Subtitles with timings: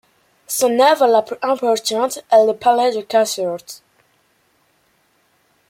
[0.47, 3.83] Son œuvre la plus importante est le palais de Caserte.